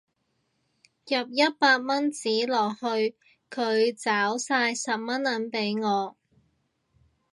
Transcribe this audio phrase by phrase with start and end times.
[1.05, 3.15] 入一百蚊紙落去
[3.51, 6.17] 佢找晒十蚊銀俾我